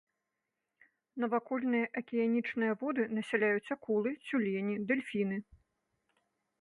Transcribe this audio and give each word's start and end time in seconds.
Навакольныя 1.23 1.91
акіянічныя 2.01 2.73
воды 2.85 3.01
насяляюць 3.19 3.71
акулы, 3.79 4.09
цюлені, 4.31 4.75
дэльфіны. 4.93 5.37